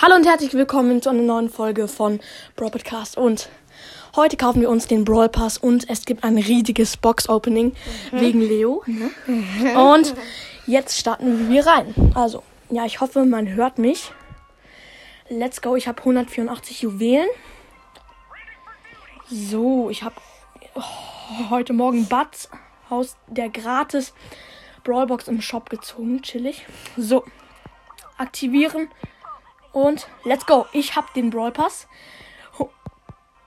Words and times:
Hallo 0.00 0.14
und 0.14 0.24
herzlich 0.26 0.54
willkommen 0.54 1.02
zu 1.02 1.10
einer 1.10 1.22
neuen 1.22 1.50
Folge 1.50 1.88
von 1.88 2.20
Brawl 2.54 2.70
Podcast. 2.70 3.16
Und 3.16 3.48
heute 4.14 4.36
kaufen 4.36 4.60
wir 4.60 4.70
uns 4.70 4.86
den 4.86 5.04
Brawl 5.04 5.28
Pass 5.28 5.58
und 5.58 5.90
es 5.90 6.04
gibt 6.04 6.22
ein 6.22 6.38
riesiges 6.38 6.96
Box-Opening 6.96 7.74
wegen 8.12 8.40
Leo. 8.40 8.84
Ne? 8.86 9.10
Und 9.76 10.14
jetzt 10.68 11.00
starten 11.00 11.50
wir 11.50 11.66
rein. 11.66 11.92
Also, 12.14 12.44
ja, 12.70 12.84
ich 12.84 13.00
hoffe, 13.00 13.24
man 13.24 13.48
hört 13.48 13.78
mich. 13.78 14.12
Let's 15.30 15.60
go. 15.60 15.74
Ich 15.74 15.88
habe 15.88 15.98
184 15.98 16.82
Juwelen. 16.82 17.28
So, 19.28 19.90
ich 19.90 20.04
habe 20.04 20.14
oh, 20.76 21.50
heute 21.50 21.72
Morgen 21.72 22.06
Bats 22.06 22.48
aus 22.88 23.16
der 23.26 23.48
gratis 23.48 24.14
Brawlbox 24.84 25.26
im 25.26 25.40
Shop 25.40 25.68
gezogen. 25.68 26.22
Chillig. 26.22 26.66
So, 26.96 27.24
aktivieren. 28.16 28.90
Und 29.72 30.08
let's 30.24 30.46
go. 30.46 30.66
Ich 30.72 30.96
habe 30.96 31.08
den 31.14 31.30
Brawl 31.30 31.52
Pass. 31.52 31.86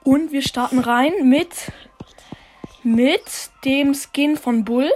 Und 0.04 0.32
wir 0.32 0.42
starten 0.42 0.78
rein 0.80 1.12
mit 1.28 1.70
mit 2.82 3.50
dem 3.64 3.94
Skin 3.94 4.36
von 4.36 4.64
Bull. 4.64 4.90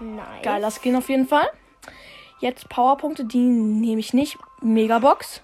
Nice. 0.00 0.42
Geiler 0.42 0.70
Skin 0.70 0.96
auf 0.96 1.08
jeden 1.08 1.26
Fall. 1.26 1.48
Jetzt 2.40 2.68
Powerpunkte, 2.68 3.24
die 3.24 3.38
nehme 3.38 4.00
ich 4.00 4.12
nicht. 4.12 4.38
Megabox. 4.60 5.42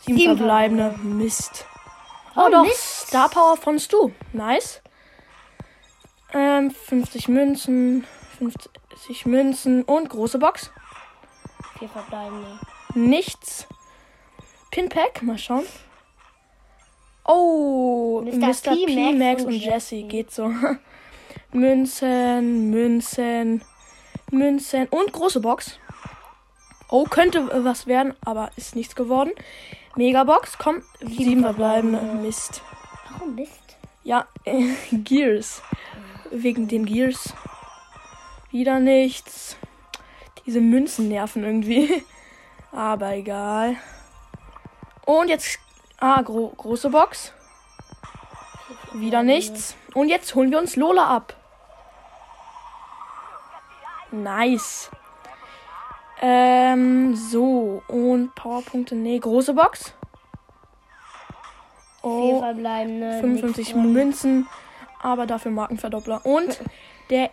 Sieben, 0.00 0.18
Sieben 0.18 0.36
verbleibende. 0.36 0.94
Mist. 1.02 1.66
Oh, 2.34 2.44
Oh, 2.46 2.50
doch. 2.50 2.62
Mist. 2.62 3.08
Star 3.08 3.28
Power 3.28 3.56
von 3.56 3.78
Stu. 3.78 4.12
Nice. 4.32 4.80
Ähm, 6.32 6.70
50 6.70 7.28
Münzen. 7.28 8.06
50 8.38 9.26
Münzen 9.26 9.82
und 9.82 10.08
große 10.08 10.38
Box. 10.38 10.70
Vier 11.78 11.88
verbleibende. 11.88 12.58
Nichts. 12.94 13.66
Pinpack, 14.70 15.22
mal 15.22 15.38
schauen. 15.38 15.64
Oh, 17.24 18.22
Mr. 18.24 18.36
Mr. 18.36 18.74
P, 18.74 18.86
P, 18.86 19.12
Max 19.12 19.42
und 19.42 19.48
und 19.48 19.54
Jessie. 19.54 20.00
Jesse 20.00 20.08
geht 20.08 20.30
so. 20.30 20.52
Münzen, 21.52 22.70
Münzen, 22.70 23.62
Münzen 24.30 24.86
und 24.88 25.12
große 25.12 25.40
Box. 25.40 25.78
Oh, 26.88 27.04
könnte 27.04 27.64
was 27.64 27.86
werden, 27.86 28.14
aber 28.24 28.50
ist 28.56 28.74
nichts 28.74 28.96
geworden. 28.96 29.30
Megabox, 29.96 30.58
komm, 30.58 30.82
sieben 31.00 31.42
verbleibende. 31.42 32.00
Mist. 32.20 32.62
Warum 33.10 33.34
Mist? 33.34 33.76
Ja, 34.02 34.26
äh, 34.44 34.74
Gears. 34.92 35.62
Wegen 36.30 36.68
den 36.68 36.86
Gears. 36.86 37.34
Wieder 38.50 38.80
nichts. 38.80 39.56
Diese 40.46 40.60
Münzen 40.60 41.08
nerven 41.08 41.44
irgendwie. 41.44 42.02
Aber 42.72 43.14
egal. 43.14 43.76
Und 45.04 45.28
jetzt. 45.28 45.58
Ah, 45.98 46.22
gro 46.22 46.48
große 46.56 46.90
Box. 46.90 47.32
Wieder 48.94 49.22
nichts. 49.22 49.76
Und 49.94 50.08
jetzt 50.08 50.34
holen 50.34 50.50
wir 50.50 50.58
uns 50.58 50.76
Lola 50.76 51.06
ab. 51.06 51.36
Nice. 54.10 54.90
Ähm, 56.20 57.14
so. 57.14 57.82
Und 57.88 58.34
Powerpunkte. 58.34 58.94
Nee, 58.94 59.18
große 59.18 59.54
Box. 59.54 59.94
Oh. 62.02 62.40
verbleibende. 62.40 63.20
55 63.20 63.74
nichts 63.74 63.82
drin. 63.82 63.92
Münzen, 63.92 64.48
aber 65.02 65.26
dafür 65.26 65.50
Markenverdoppler. 65.50 66.24
Und 66.24 66.60
der 67.10 67.30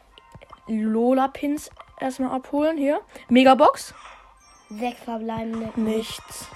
Lola-Pins 0.67 1.69
erstmal 1.99 2.31
abholen. 2.31 2.77
Hier. 2.77 2.99
Megabox. 3.30 3.93
Sechs 4.69 5.01
verbleibende. 5.03 5.71
Nichts. 5.75 6.47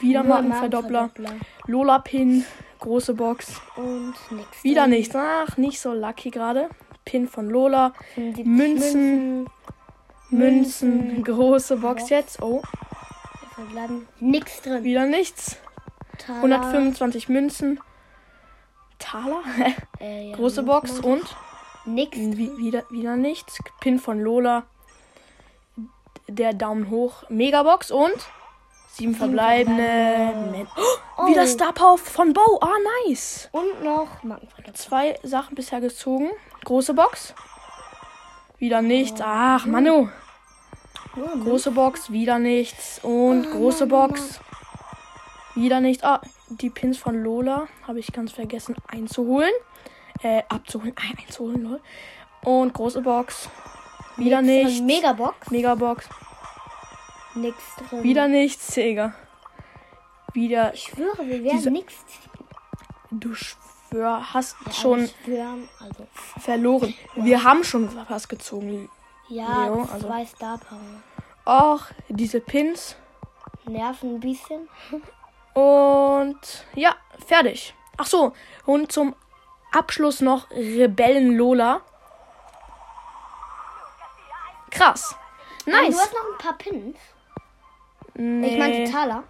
Wieder 0.00 0.22
Nur 0.22 0.34
Markenverdoppler. 0.34 1.02
Markenverdoppler. 1.02 1.46
Lola-Pin. 1.66 2.44
Große 2.80 3.14
Box. 3.14 3.60
Und 3.76 4.14
nichts. 4.30 4.62
Wieder 4.64 4.86
nichts. 4.86 5.14
Ach, 5.16 5.56
nicht 5.56 5.80
so 5.80 5.92
lucky 5.94 6.30
gerade. 6.30 6.68
Pin 7.04 7.28
von 7.28 7.48
Lola. 7.48 7.92
75 8.14 8.46
Münzen. 8.46 9.46
Münzen. 10.30 10.94
Münzen. 11.08 11.24
Große 11.24 11.76
Box 11.76 12.00
Box. 12.02 12.10
jetzt. 12.10 12.42
Oh, 12.42 12.60
Vier 12.60 13.48
verbleibende. 13.54 14.06
Nichts 14.20 14.60
drin. 14.62 14.84
wieder 14.84 15.06
nichts. 15.06 15.56
Taler. 16.18 16.38
125 16.38 17.28
Münzen. 17.28 17.80
Taler. 18.98 19.42
Äh, 20.00 20.28
ja, 20.30 20.36
Große 20.36 20.62
Box 20.62 20.98
und- 21.00 21.04
und 21.22 21.36
Nix. 21.86 22.18
Wie, 22.18 22.54
wieder, 22.58 22.82
wieder 22.90 23.16
nichts. 23.16 23.58
Pin 23.80 23.98
von 23.98 24.20
Lola. 24.20 24.64
Der 26.36 26.52
Daumen 26.52 26.90
hoch. 26.90 27.24
Megabox 27.30 27.90
und 27.90 28.12
sieben 28.88 29.14
verbleibende. 29.14 30.66
Oh, 31.16 31.28
Wieder 31.28 31.46
Star 31.46 31.72
Power 31.72 31.96
von 31.96 32.34
Bo. 32.34 32.58
Ah, 32.60 32.76
nice. 33.06 33.48
Und 33.52 33.82
noch 33.82 34.22
Markenverdoppler. 34.22 34.74
Zwei 34.74 35.18
Sachen 35.22 35.54
bisher 35.54 35.80
gezogen. 35.80 36.28
Große 36.64 36.92
Box. 36.92 37.32
Wieder 38.58 38.82
nichts. 38.82 39.22
Ach, 39.24 39.64
Manu. 39.64 40.10
Große 41.42 41.70
Box. 41.70 42.12
Wieder 42.12 42.38
nichts. 42.38 43.00
Und 43.02 43.50
große 43.50 43.86
Box. 43.86 44.38
Wieder 45.54 45.80
nichts. 45.80 46.04
Ah, 46.04 46.20
die 46.50 46.68
Pins 46.68 46.98
von 46.98 47.22
Lola 47.22 47.66
habe 47.86 47.98
ich 47.98 48.12
ganz 48.12 48.32
vergessen 48.32 48.76
einzuholen. 48.88 49.52
Äh, 50.22 50.42
abzuholen. 50.50 50.94
Ein, 50.96 51.16
einzuholen, 51.18 51.62
lol. 51.62 51.80
Und 52.44 52.74
große 52.74 53.00
Box. 53.00 53.48
Wieder 54.18 54.42
nichts. 54.42 54.82
Megabox. 54.82 55.50
Megabox. 55.50 56.10
Nix 57.36 57.56
drin. 57.88 58.02
Wieder 58.02 58.28
nichts, 58.28 58.66
Digga. 58.74 59.14
Wieder. 60.32 60.74
Ich 60.74 60.84
schwöre, 60.84 61.26
wir 61.26 61.42
werden 61.44 61.72
nichts. 61.72 61.94
Du 63.10 63.34
schwör, 63.34 64.34
hast 64.34 64.56
Ja, 64.66 64.72
schon 64.72 65.04
Ich 65.04 65.14
schwöre, 65.24 65.56
also. 65.80 66.06
verloren. 66.40 66.94
Wir 67.14 67.42
haben 67.44 67.62
schon 67.64 67.88
was 68.08 68.28
gezogen. 68.28 68.90
Ja, 69.28 69.64
Leo, 69.66 69.82
also- 69.82 70.06
zwei 70.08 70.24
Star 70.26 70.58
Power. 70.58 71.74
Och, 71.74 71.82
diese 72.08 72.40
Pins. 72.40 72.96
Nerven 73.66 74.16
ein 74.16 74.20
bisschen. 74.20 74.68
Und 75.54 76.66
ja, 76.74 76.94
fertig. 77.26 77.74
Ach 77.96 78.04
so, 78.06 78.34
und 78.66 78.92
zum 78.92 79.14
Abschluss 79.72 80.20
noch 80.20 80.50
Rebellen 80.50 81.34
Lola. 81.36 81.80
Krass. 84.70 85.16
Nein, 85.64 85.84
Nice. 85.86 85.94
du 85.94 86.00
hast 86.00 86.12
noch 86.12 86.32
ein 86.32 86.38
paar 86.38 86.58
Pins. 86.58 86.96
Nee, 88.16 88.48
Ich 88.48 88.58
meinte 88.58 88.90
Taler. 88.90 89.24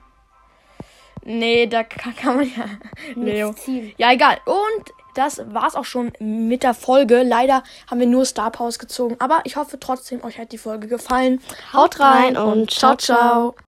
nee, 1.24 1.66
da 1.66 1.82
kann, 1.82 2.14
kann 2.14 2.36
man 2.36 2.44
ja. 2.56 2.64
Leo. 3.14 3.52
Ziehen. 3.52 3.92
Ja, 3.98 4.12
egal. 4.12 4.38
Und 4.44 4.92
das 5.16 5.42
war's 5.52 5.74
auch 5.74 5.84
schon 5.84 6.12
mit 6.20 6.62
der 6.62 6.74
Folge. 6.74 7.22
Leider 7.22 7.62
haben 7.90 7.98
wir 8.00 8.06
nur 8.06 8.24
Star 8.24 8.50
Pause 8.50 8.78
gezogen. 8.78 9.16
Aber 9.18 9.40
ich 9.44 9.56
hoffe 9.56 9.80
trotzdem, 9.80 10.22
euch 10.22 10.38
hat 10.38 10.52
die 10.52 10.58
Folge 10.58 10.86
gefallen. 10.88 11.40
Haut 11.72 11.98
rein 11.98 12.36
und 12.36 12.70
ciao, 12.70 12.96
ciao. 12.96 13.56